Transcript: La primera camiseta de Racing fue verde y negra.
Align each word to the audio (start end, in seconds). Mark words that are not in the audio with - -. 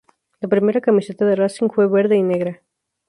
La 0.39 0.47
primera 0.49 0.81
camiseta 0.81 1.25
de 1.27 1.35
Racing 1.35 1.69
fue 1.69 1.85
verde 1.87 2.15
y 2.17 2.23
negra. 2.23 2.63